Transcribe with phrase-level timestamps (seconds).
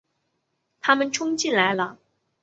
[0.79, 1.99] 他们冲进来了